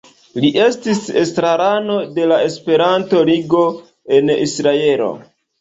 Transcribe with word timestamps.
Li 0.43 0.49
estis 0.67 1.01
estrarano 1.23 1.99
de 2.17 2.25
la 2.33 2.41
Esperanto-Ligo 2.47 3.63
en 4.19 4.37
Israelo. 4.39 5.13